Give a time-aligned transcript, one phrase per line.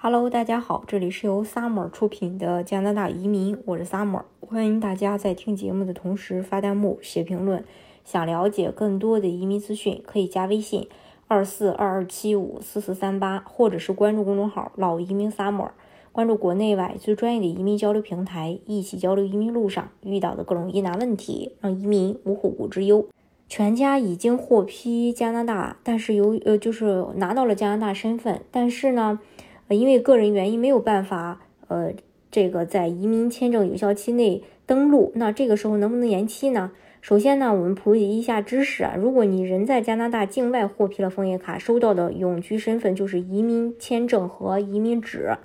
[0.00, 7.64] Hello，大家好，这里是由 Summer 出品的加拿大移民，我是 Summer，欢迎大家在听节目的同时发弹幕、写评论。
[8.04, 10.86] 想了解更多的移民资讯，可以加微信
[11.26, 15.70] 二四二二七五四四三八，或者是关注公众号“老移民 Summer”，
[16.12, 23.04] 关注国内外最专业的移民交流平台，一起交流移民路上遇到的各种疑难问题，让移民无后顾之忧。
[23.48, 29.18] 全家已经获批加拿大，但是由呃就是拿到了加拿大身份，但是呢，
[29.68, 31.92] 呃因为个人原因没有办法呃
[32.30, 36.72] 这个在移民签证有效期内登陆，那这个时候能不能延期呢？
[37.00, 38.94] 首先呢，我们普及一下知识啊。
[38.98, 45.36] 如果你人在加拿大境外获批了枫叶卡，收到的永居身份就是移民签证和移民纸。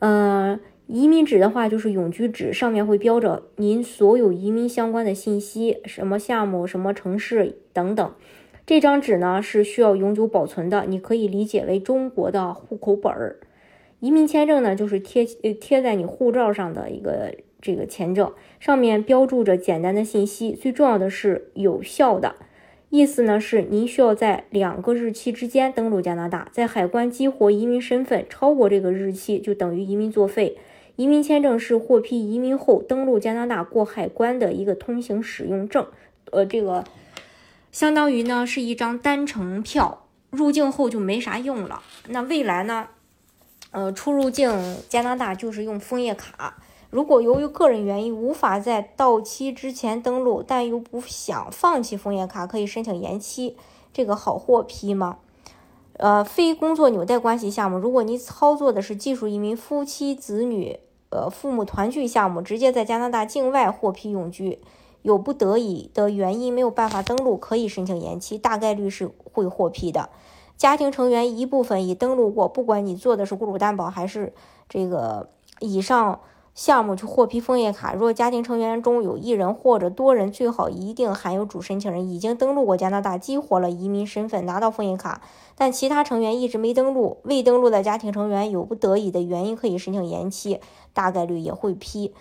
[0.00, 0.58] 呃，
[0.88, 8.12] 移民纸的话就是永居纸，上面会标着您所有移民相关的信息，什么项目、什么城市等等。
[8.66, 13.38] 这张纸呢是需要永久保存的，你可以理解为中国的户口本儿。
[14.00, 17.34] 移民签证呢就是贴贴在你护照上的一个。
[17.64, 22.34] 这个签证上面标注着简单的信息，最重要的是有效的。
[22.90, 30.58] 意思呢是您需要在两个日期之间登陆加拿大，在海关激活移民身份，超过这个日期就等于移民作废。
[30.96, 35.86] 移民签证是获批移民后登陆加拿大过海关的一个通行使用证，
[36.32, 36.84] 呃，这个
[37.74, 41.82] 相当于呢是一张单程票，入境后就没啥用了。
[42.06, 42.86] 那未来呢，
[43.72, 46.62] 呃，出入境加拿大就是用枫叶卡。
[46.90, 53.56] 如果由于个人原因无法在到期之前登录，但又不想放弃枫叶卡，可以申请延期。
[53.92, 55.16] 这个好获批吗？
[55.94, 60.78] 呃，非工作纽带关系项目，如果你操作的是技术移民夫妻子女，
[61.10, 64.60] 呃，父母团聚项目，直接在加拿大境外获批永居，
[65.04, 70.08] 有不得已的原因没有办法登录，可以申请延期，大概率是会获批的。
[70.56, 74.32] 家庭成员一部分已登录过，不管你做的是雇主担保还是
[74.68, 75.28] 这个
[75.60, 76.18] 以上。
[76.54, 85.20] 项目去获批枫叶卡，若家庭成员中有一人或者多人，最好一定含有主申请人已经登录过加拿大，激活了移民身份，拿到枫叶卡，
[85.56, 90.60] 但其他成员一直没登录，未登录的家庭成员有不得已的原因可以申请延期，
[90.92, 92.14] 大概率也会批。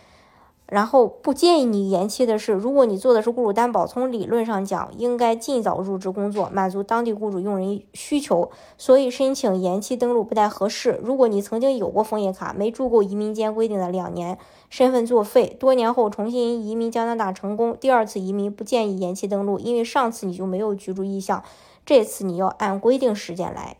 [0.73, 10.99] 然后不建议你延期的是，如果你做的是雇主担保，从理论上讲应该尽早入职工作，满足当地雇主用人需求，所以申请延期登录不太合适。
[11.03, 14.39] 如果你曾经有过枫叶卡，没住够移民间规定的两年，
[14.71, 21.43] 身份作废，多年后重新移民加拿大成功，第二次移民不建议延期登录，因为上次你就没有居住意向，
[21.85, 23.77] 这次你要按规定时间来。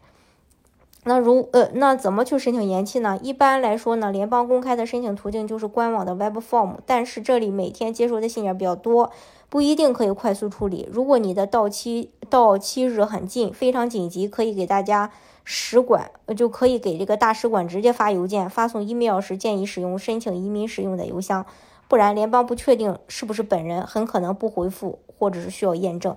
[1.05, 3.19] 那如呃，那怎么去申请延期呢？
[3.21, 9.11] 一般来说呢，联邦公开的申请途径就是官网的 Web Form，但是这里每天接收的信件比较多，
[9.49, 10.87] 不一定可以快速处理。
[10.89, 15.11] 如果你的到期到期日很近，非常紧急，可以给大家
[15.43, 21.45] 使馆，就可以给这个大使馆直接发邮件，发送 email 时建议使用申请移民使用的邮箱，
[21.89, 26.15] 不然联邦不确定是不是本人，很可能不回复或者是需要验证。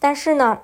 [0.00, 0.58] 但是呢。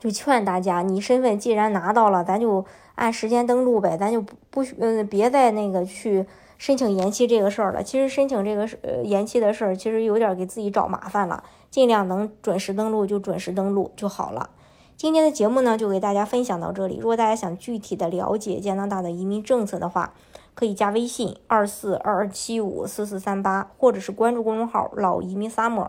[0.00, 2.64] 就劝大家，你身份既然拿到了，咱就
[2.96, 6.26] 按时间登录呗，咱就不不嗯，别再那个去
[6.58, 7.82] 申请延期这个事儿了。
[7.82, 11.44] 其实申请这个呃延期的事儿，其实有点给自己找麻烦了。
[11.70, 14.50] 尽量能准时登录就准时登录就好了。
[14.96, 16.96] 今天的节目呢，就给大家分享到这里。
[16.96, 20.12] 如果大家想具体的了解加拿大的移民政策的话，
[20.54, 25.88] 可以加微信二四二二七五四四三八，或者是关注公众号“老移民 summer”。